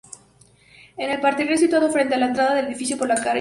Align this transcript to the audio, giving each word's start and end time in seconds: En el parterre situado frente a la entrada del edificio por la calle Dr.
En 0.97 1.11
el 1.11 1.19
parterre 1.21 1.57
situado 1.59 1.91
frente 1.91 2.15
a 2.15 2.17
la 2.17 2.25
entrada 2.25 2.55
del 2.55 2.65
edificio 2.65 2.97
por 2.97 3.07
la 3.07 3.13
calle 3.13 3.25
Dr. 3.25 3.29